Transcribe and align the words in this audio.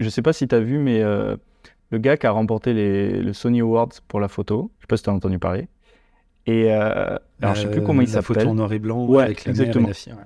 je 0.00 0.08
sais 0.08 0.22
pas 0.22 0.32
si 0.32 0.46
tu 0.48 0.54
as 0.54 0.60
vu, 0.60 0.78
mais 0.78 1.02
euh, 1.02 1.36
le 1.90 1.98
gars 1.98 2.16
qui 2.16 2.26
a 2.26 2.30
remporté 2.30 2.72
les, 2.74 3.20
le 3.20 3.32
Sony 3.32 3.60
Awards 3.60 3.90
pour 4.08 4.20
la 4.20 4.28
photo, 4.28 4.70
je 4.78 4.82
sais 4.84 4.86
pas 4.88 4.96
si 4.96 5.02
tu 5.04 5.10
as 5.10 5.12
entendu 5.12 5.38
parler. 5.38 5.68
Et 6.46 6.72
euh, 6.72 7.16
alors, 7.40 7.54
je 7.54 7.62
sais 7.62 7.70
plus 7.70 7.82
comment 7.82 8.02
il 8.02 8.12
La 8.12 8.20
photo 8.22 8.40
s'appelle. 8.40 8.48
en 8.50 8.54
noir 8.54 8.72
et 8.72 8.78
blanc 8.78 9.06
Ouais, 9.06 9.22
avec 9.22 9.44
la 9.44 9.50
exactement. 9.50 9.86
mère 9.88 9.88
et 9.88 9.90
la 9.90 9.94
fille. 9.94 10.12
ouais. 10.12 10.18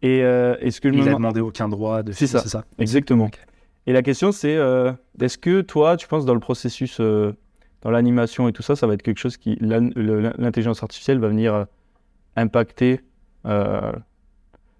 Et 0.00 0.22
euh, 0.22 0.56
est-ce 0.60 0.80
que 0.80 0.90
je 0.90 0.94
me 0.96 1.02
Il 1.02 1.08
a 1.08 1.14
demandé 1.14 1.40
aucun 1.40 1.68
droit 1.68 2.04
de 2.04 2.12
C'est 2.12 2.28
ça. 2.28 2.40
Ça. 2.40 2.64
Exactement. 2.78 3.30
Et 3.86 3.92
la 3.92 4.02
question, 4.02 4.30
c'est 4.30 4.56
euh, 4.56 4.92
est-ce 5.20 5.38
que 5.38 5.60
toi, 5.62 5.96
tu 5.96 6.06
penses 6.06 6.24
dans 6.24 6.34
le 6.34 6.40
processus, 6.40 6.98
euh, 7.00 7.32
dans 7.82 7.90
l'animation 7.90 8.46
et 8.46 8.52
tout 8.52 8.62
ça, 8.62 8.76
ça 8.76 8.86
va 8.86 8.94
être 8.94 9.02
quelque 9.02 9.18
chose 9.18 9.36
qui. 9.36 9.56
L'intelligence 9.60 10.82
artificielle 10.84 11.18
va 11.18 11.26
venir 11.28 11.52
euh, 11.54 11.64
impacter 12.36 13.00
euh, 13.46 13.90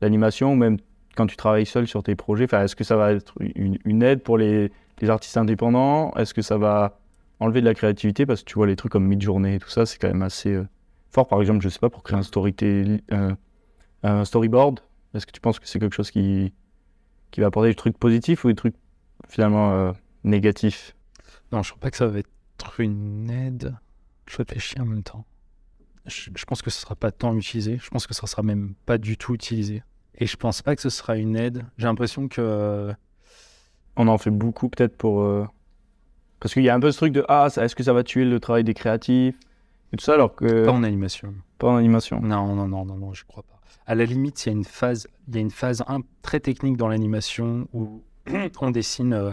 l'animation, 0.00 0.52
ou 0.52 0.56
même 0.56 0.76
quand 1.16 1.26
tu 1.26 1.36
travailles 1.36 1.66
seul 1.66 1.86
sur 1.86 2.02
tes 2.02 2.14
projets 2.14 2.46
Est-ce 2.52 2.76
que 2.76 2.84
ça 2.84 2.96
va 2.96 3.12
être 3.12 3.34
une, 3.40 4.02
aide 4.02 4.22
pour 4.22 4.38
les, 4.38 4.70
les 5.00 5.10
artistes 5.10 5.36
indépendants? 5.36 6.12
Est-ce 6.16 6.34
que 6.34 6.42
ça 6.42 6.58
va 6.58 6.98
enlever 7.40 7.60
de 7.60 7.66
la 7.66 7.74
créativité? 7.74 8.26
Parce 8.26 8.42
que 8.42 8.46
tu 8.46 8.54
vois, 8.54 8.66
les 8.66 8.76
trucs 8.76 8.92
comme 8.92 9.06
Midjourney 9.06 9.56
et 9.56 9.58
tout 9.58 9.68
ça, 9.68 9.86
c'est 9.86 9.98
quand 9.98 10.08
même 10.08 10.22
assez 10.22 10.54
euh, 10.54 10.66
fort. 11.10 11.26
Par 11.26 11.40
exemple, 11.40 11.60
je 11.62 11.68
sais 11.68 11.78
pas, 11.78 11.90
pour 11.90 12.02
créer 12.02 12.18
un, 12.18 12.22
story 12.22 12.54
un 14.02 14.24
storyboard, 14.24 14.80
est-ce 15.14 15.26
que 15.26 15.32
tu 15.32 15.40
penses 15.40 15.58
que 15.58 15.66
c'est 15.66 15.78
quelque 15.78 15.94
chose 15.94 16.10
qui, 16.10 16.52
qui 17.30 17.40
va 17.40 17.48
apporter 17.48 17.68
des 17.68 17.74
trucs 17.74 17.98
positifs 17.98 18.44
ou 18.44 18.48
des 18.48 18.54
trucs 18.54 18.76
finalement 19.28 19.72
euh, 19.72 19.92
négatifs? 20.24 20.94
Non, 21.52 21.62
je 21.62 21.70
crois 21.70 21.80
pas 21.80 21.90
que 21.90 21.96
ça 21.96 22.06
va 22.06 22.18
être 22.20 22.80
une 22.80 23.30
aide. 23.30 23.76
Je 24.26 24.36
réfléchis 24.36 24.80
en 24.80 24.86
même 24.86 25.02
temps. 25.02 25.24
Je, 26.06 26.44
pense 26.44 26.62
que 26.62 26.70
ce 26.70 26.80
sera 26.80 26.94
pas 26.94 27.10
tant 27.10 27.36
utilisé. 27.36 27.78
Je 27.82 27.90
pense 27.90 28.06
que 28.06 28.14
ça 28.14 28.26
sera 28.26 28.42
même 28.42 28.74
pas 28.86 28.98
du 28.98 29.16
tout 29.16 29.34
utilisé. 29.34 29.82
Et 30.18 30.26
je 30.26 30.36
pense 30.36 30.62
pas 30.62 30.76
que 30.76 30.82
ce 30.82 30.90
sera 30.90 31.16
une 31.16 31.36
aide. 31.36 31.64
J'ai 31.78 31.86
l'impression 31.86 32.28
que 32.28 32.92
On 33.96 34.08
en 34.08 34.18
fait 34.18 34.30
beaucoup 34.30 34.68
peut-être 34.68 34.96
pour... 34.96 35.22
euh, 35.22 35.46
Parce 36.40 36.54
qu'il 36.54 36.62
y 36.62 36.68
a 36.68 36.74
un 36.74 36.80
peu 36.80 36.90
ce 36.92 36.96
truc 36.98 37.12
de 37.12 37.24
«Ah, 37.28 37.48
est-ce 37.54 37.74
que 37.74 37.82
ça 37.82 37.92
va 37.92 38.02
tuer 38.02 38.24
le 38.24 38.38
travail 38.40 38.64
des 38.64 38.74
créatifs?» 38.74 39.36
et 39.92 39.96
tout 39.96 40.04
ça, 40.04 40.14
alors 40.14 40.34
que 40.36 40.64
pas 40.64 40.70
en 40.72 40.84
animation. 40.84 41.34
pas 41.58 41.68
en 41.68 41.76
animation. 41.76 42.20
Non, 42.20 42.54
non, 42.54 42.68
non, 42.68 42.84
non, 42.84 42.96
non, 42.96 43.12
je 43.12 43.24
crois 43.24 43.42
pas. 43.42 43.60
À 43.86 43.94
la 43.96 44.04
limite, 44.04 44.44
il 44.44 44.48
y 44.48 44.52
a 44.52 44.52
une 44.56 44.64
phase, 44.64 45.08
il 45.28 45.34
y 45.34 45.38
a 45.38 45.40
une 45.40 45.50
phase 45.50 45.82
un- 45.88 46.02
très 46.22 46.38
technique 46.38 46.76
dans 46.76 46.86
l'animation 46.88 47.66
où 47.72 48.02
on 48.60 48.70
dessine 48.70 49.12
euh, 49.14 49.32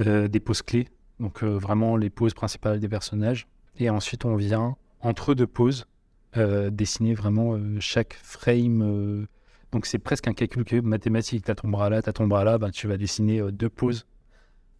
euh, 0.00 0.26
des 0.26 0.40
poses 0.40 0.62
clés, 0.62 0.88
donc 1.20 1.44
vraiment 1.44 1.96
les 1.96 2.10
poses 2.10 2.34
principales 2.34 2.80
des 2.80 2.88
personnages, 2.88 3.46
et 3.78 3.88
ensuite 3.88 4.24
on 4.24 4.34
vient 4.36 4.76
entre 5.00 5.34
deux 5.34 5.46
poses 5.46 5.86
dessiner 6.34 7.12
vraiment 7.14 7.58
chaque 7.78 8.14
frame. 8.22 9.26
Donc 9.72 9.86
c'est 9.86 9.98
presque 9.98 10.28
un 10.28 10.34
calcul 10.34 10.64
que 10.64 10.80
mathématique. 10.80 11.44
T'as 11.44 11.54
ton 11.54 11.68
bras 11.68 11.90
là, 11.90 12.02
t'as 12.02 12.12
ton 12.12 12.26
bras 12.26 12.44
là, 12.44 12.58
ben, 12.58 12.70
tu 12.70 12.86
vas 12.86 12.96
dessiner 12.98 13.40
euh, 13.40 13.50
deux 13.50 13.70
poses. 13.70 14.06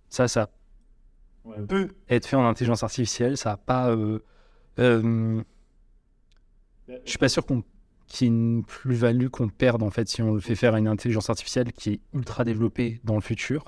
Ça, 0.08 0.28
ça 0.28 0.50
peut 1.68 1.88
être 2.08 2.26
fait 2.26 2.36
en 2.36 2.46
intelligence 2.46 2.82
artificielle. 2.82 3.36
Ça 3.36 3.52
a 3.52 3.56
pas. 3.56 3.90
euh, 3.90 4.20
euh, 4.78 5.42
je 6.88 7.10
suis 7.10 7.18
pas 7.18 7.28
sûr 7.28 7.44
qu'on 7.46 7.64
qu'il 8.06 8.26
y 8.26 8.30
ait 8.30 8.34
une 8.34 8.64
plus-value 8.64 9.28
qu'on 9.28 9.48
perde 9.48 9.82
en 9.82 9.90
fait 9.90 10.06
si 10.06 10.20
on 10.20 10.34
le 10.34 10.40
fait 10.40 10.54
faire 10.54 10.74
à 10.74 10.78
une 10.78 10.88
intelligence 10.88 11.30
artificielle 11.30 11.72
qui 11.72 11.94
est 11.94 12.00
ultra 12.12 12.44
développée 12.44 13.00
dans 13.04 13.14
le 13.14 13.22
futur. 13.22 13.64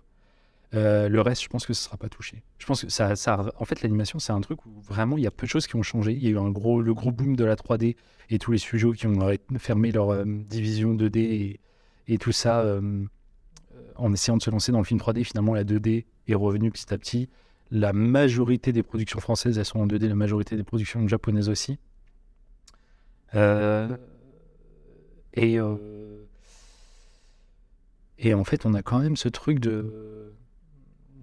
Euh, 0.72 1.08
le 1.08 1.20
reste, 1.20 1.42
je 1.42 1.48
pense 1.48 1.66
que 1.66 1.74
ce 1.74 1.84
sera 1.84 1.96
pas 1.96 2.08
touché. 2.08 2.42
Je 2.58 2.66
pense 2.66 2.84
que 2.84 2.88
ça, 2.90 3.12
en 3.58 3.64
fait, 3.64 3.82
l'animation, 3.82 4.18
c'est 4.18 4.32
un 4.32 4.40
truc 4.40 4.64
où 4.66 4.80
vraiment 4.80 5.16
il 5.16 5.22
y 5.22 5.26
a 5.26 5.30
peu 5.30 5.46
de 5.46 5.50
choses 5.50 5.66
qui 5.66 5.76
ont 5.76 5.82
changé. 5.82 6.12
Il 6.12 6.24
y 6.24 6.26
a 6.28 6.30
eu 6.30 6.38
un 6.38 6.50
gros, 6.50 6.80
le 6.80 6.94
gros 6.94 7.12
boom 7.12 7.36
de 7.36 7.44
la 7.44 7.54
3D 7.54 7.96
et 8.30 8.38
tous 8.38 8.52
les 8.52 8.58
studios 8.58 8.92
qui 8.92 9.06
ont 9.06 9.30
fermé 9.58 9.92
leur 9.92 10.10
euh, 10.10 10.24
division 10.24 10.94
2D 10.94 11.58
et, 12.08 12.18
tout 12.18 12.32
ça 12.32 12.60
euh, 12.60 13.04
en 13.96 14.12
essayant 14.12 14.36
de 14.36 14.42
se 14.42 14.50
lancer 14.50 14.72
dans 14.72 14.78
le 14.78 14.84
film 14.84 14.98
3D. 14.98 15.24
Finalement, 15.24 15.54
la 15.54 15.64
2D 15.64 16.06
est 16.26 16.34
revenue 16.34 16.70
petit 16.70 16.92
à 16.92 16.98
petit. 16.98 17.28
La 17.70 17.92
majorité 17.92 18.72
des 18.72 18.82
productions 18.82 19.20
françaises, 19.20 19.58
elles 19.58 19.64
sont 19.64 19.80
en 19.80 19.86
2D. 19.86 20.08
La 20.08 20.14
majorité 20.14 20.56
des 20.56 20.64
productions 20.64 21.06
japonaises 21.06 21.48
aussi. 21.48 21.78
Et, 25.36 25.58
et 28.18 28.34
en 28.34 28.44
fait, 28.44 28.64
on 28.64 28.74
a 28.74 28.82
quand 28.82 29.00
même 29.00 29.16
ce 29.16 29.28
truc 29.28 29.58
de, 29.58 30.13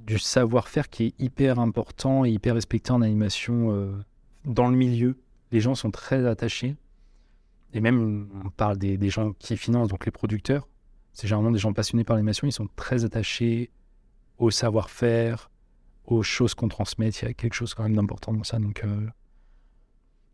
du 0.05 0.19
savoir-faire 0.19 0.89
qui 0.89 1.07
est 1.07 1.13
hyper 1.19 1.59
important 1.59 2.25
et 2.25 2.31
hyper 2.31 2.55
respecté 2.55 2.91
en 2.91 3.01
animation 3.01 3.71
euh, 3.71 3.93
dans 4.45 4.67
le 4.67 4.75
milieu. 4.75 5.17
Les 5.51 5.59
gens 5.59 5.75
sont 5.75 5.91
très 5.91 6.25
attachés. 6.25 6.75
Et 7.73 7.79
même, 7.79 8.29
on 8.45 8.49
parle 8.49 8.77
des, 8.77 8.97
des 8.97 9.09
gens 9.09 9.33
qui 9.33 9.57
financent, 9.57 9.89
donc 9.89 10.05
les 10.05 10.11
producteurs. 10.11 10.67
C'est 11.13 11.27
généralement 11.27 11.51
des 11.51 11.59
gens 11.59 11.73
passionnés 11.73 12.03
par 12.03 12.15
l'animation. 12.15 12.47
Ils 12.47 12.53
sont 12.53 12.69
très 12.75 13.05
attachés 13.05 13.69
au 14.37 14.49
savoir-faire, 14.49 15.49
aux 16.05 16.23
choses 16.23 16.53
qu'on 16.53 16.67
transmet. 16.67 17.09
Il 17.09 17.25
y 17.25 17.27
a 17.27 17.33
quelque 17.33 17.53
chose 17.53 17.73
quand 17.73 17.83
même 17.83 17.95
d'important 17.95 18.33
dans 18.33 18.43
ça. 18.43 18.59
Donc, 18.59 18.83
euh, 18.83 19.07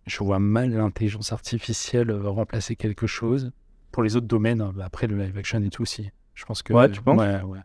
je 0.06 0.24
vois 0.24 0.40
mal 0.40 0.72
l'intelligence 0.72 1.34
artificielle 1.34 2.10
euh, 2.10 2.30
remplacer 2.30 2.76
quelque 2.76 3.08
chose. 3.08 3.52
Pour 3.92 4.04
les 4.04 4.16
autres 4.16 4.28
domaines, 4.28 4.62
hein, 4.62 4.74
bah, 4.76 4.86
après 4.86 5.08
le 5.08 5.18
live 5.18 5.38
action 5.38 5.62
et 5.62 5.70
tout 5.70 5.82
aussi. 5.82 6.12
Je 6.34 6.46
pense 6.46 6.62
que. 6.64 6.74
Ouais, 6.74 6.90
tu 6.90 7.02
penses? 7.02 7.20
Ouais, 7.20 7.42
ouais. 7.42 7.60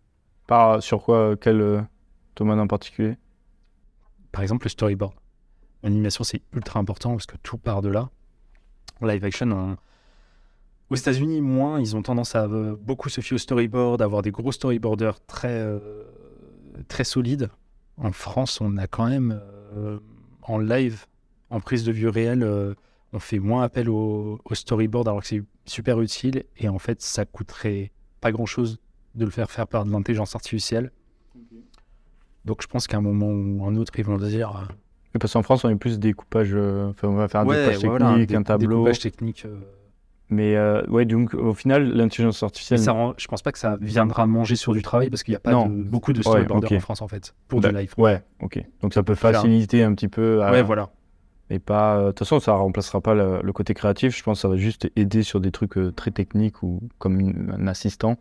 Sur 0.81 1.03
quoi 1.03 1.37
Quel 1.41 1.61
euh, 1.61 1.81
domaine 2.37 2.61
en 2.61 2.67
particulier? 2.67 3.17
Par 4.33 4.43
exemple, 4.43 4.67
le 4.67 4.71
storyboard. 4.71 5.15
L'animation, 5.83 6.25
c'est 6.25 6.43
ultra 6.53 6.81
important 6.81 7.11
parce 7.13 7.27
que 7.27 7.37
tout 7.43 7.59
part 7.59 7.83
de 7.83 7.89
là. 7.89 8.11
Live 9.01 9.25
action, 9.25 9.51
on- 9.51 9.77
aux 10.91 10.95
États-Unis, 10.95 11.41
moins, 11.41 11.81
ils 11.81 11.97
ont 11.97 12.03
tendance 12.03 12.35
à 12.35 12.45
euh, 12.45 12.77
beaucoup 12.79 13.09
se 13.09 13.21
fier 13.21 13.35
au 13.35 13.39
storyboard, 13.39 14.03
avoir 14.03 14.23
des 14.23 14.31
gros 14.31 14.53
storyboarders 14.53 15.25
très, 15.27 15.49
euh, 15.49 15.79
très 16.89 17.05
solides. 17.05 17.49
En 17.97 18.13
France, 18.13 18.61
on 18.61 18.77
a 18.77 18.87
quand 18.87 19.09
même, 19.09 19.41
euh, 19.75 19.99
en 20.43 20.59
live, 20.59 21.07
en 21.51 21.61
prise 21.61 21.84
de 21.84 21.93
vue 21.93 22.09
réelle, 22.09 22.43
euh, 22.43 22.75
on 23.15 23.19
fait 23.19 23.39
moins 23.39 23.63
appel 23.63 23.89
au, 23.89 24.39
au 24.45 24.55
storyboard 24.55 25.09
alors 25.09 25.23
que 25.23 25.27
c'est 25.29 25.43
super 25.67 26.01
utile. 26.01 26.45
Et 26.59 26.69
en 26.69 26.79
fait, 26.79 27.01
ça 27.01 27.25
coûterait 27.25 27.91
pas 28.21 28.31
grand-chose 28.33 28.79
de 29.15 29.25
le 29.25 29.31
faire 29.31 29.50
faire 29.50 29.67
par 29.67 29.84
de 29.84 29.91
l'intelligence 29.93 30.34
artificielle. 30.34 30.91
Donc 32.45 32.62
je 32.62 32.67
pense 32.67 32.87
qu'à 32.87 32.97
un 32.97 33.03
moment 33.03 33.28
ou 33.28 33.65
un 33.67 33.77
autre, 33.77 33.93
ils 33.99 34.05
vont 34.05 34.19
dire... 34.19 34.50
euh, 35.15 35.19
Parce 35.21 35.33
qu'en 35.34 35.43
France, 35.43 35.65
on 35.65 35.69
est 35.69 35.77
plus 35.77 35.99
découpage. 35.99 36.50
euh, 36.55 36.91
Enfin, 36.91 37.09
on 37.09 37.15
va 37.15 37.28
faire 37.28 37.43
un 37.43 37.47
Ouais, 37.47 37.69
découpage 37.71 37.84
voilà, 37.89 38.09
technique, 38.11 38.28
dé- 38.31 38.37
un 38.37 38.43
tableau. 38.43 38.69
découpage 38.78 38.99
technique. 38.99 39.45
euh, 39.47 39.61
Mais 40.28 40.56
euh, 40.56 40.83
ouais, 40.89 41.05
donc 41.05 41.34
au 41.34 41.55
final, 41.55 41.93
l'intelligence 41.93 42.43
artificielle. 42.43 42.81
ça 42.81 42.93
rend- 42.93 43.15
je 43.17 43.27
pense 43.28 43.43
pas 43.43 43.53
que 43.53 43.59
ça 43.59 43.77
viendra 43.81 44.27
manger 44.27 44.56
sur 44.56 44.72
du 44.72 44.83
travail 44.83 45.09
parce 45.11 45.22
qu'il 45.22 45.33
n'y 45.33 45.37
a 45.37 45.41
pas 45.41 45.53
Non. 45.53 45.67
de- 45.69 45.83
beaucoup 45.84 46.12
de 46.12 46.21
storyboarders 46.22 46.72
ok. 46.72 46.77
en 46.78 46.81
France 46.81 47.03
en 47.03 47.09
fait 47.09 47.34
pour 47.47 47.61
du 47.61 47.71
Bah, 47.71 47.81
live. 47.81 47.95
Ouais, 47.99 48.22
ok. 48.41 48.61
Donc 48.81 48.93
ça 48.95 49.03
peut 49.05 49.15
faciliter 49.15 49.83
un 49.84 49.95
petit 49.95 50.09
peu. 50.09 50.43
à- 50.43 50.51
Ouais, 50.51 50.62
voilà. 50.62 50.91
Mais 51.51 51.59
pas. 51.61 51.97
euh, 51.99 52.03
De 52.06 52.06
toute 52.09 52.21
façon, 52.21 52.41
ça 52.41 52.55
remplacera 52.55 53.01
pas 53.01 53.15
le, 53.15 53.41
le 53.43 53.53
côté 53.53 53.75
créatif. 53.75 54.17
Je 54.17 54.22
pense 54.25 54.39
que 54.39 54.43
ça 54.43 54.49
va 54.49 54.56
juste 54.56 54.91
aider 54.97 55.22
sur 55.22 55.39
des 55.41 55.53
trucs 55.53 55.77
euh, 55.77 55.93
très 55.93 56.11
techniques 56.11 56.62
ou 56.65 56.81
comme 56.99 57.21
une- 57.21 57.55
un 57.56 57.67
assistant. 57.69 58.17